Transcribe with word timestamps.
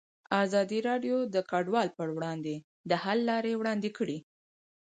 ازادي 0.43 0.79
راډیو 0.89 1.17
د 1.33 1.35
کډوال 1.49 1.87
پر 1.97 2.07
وړاندې 2.17 2.55
د 2.89 2.91
حل 3.03 3.19
لارې 3.29 3.53
وړاندې 3.55 3.89
کړي. 3.97 4.17